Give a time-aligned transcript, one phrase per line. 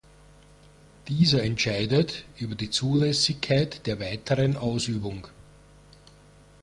[1.09, 5.27] Dieser entscheidet über die Zulässigkeit der weiteren Ausübung.